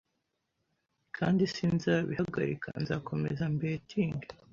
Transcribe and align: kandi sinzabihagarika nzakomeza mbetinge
kandi 1.17 1.41
sinzabihagarika 1.53 2.69
nzakomeza 2.81 3.43
mbetinge 3.55 4.27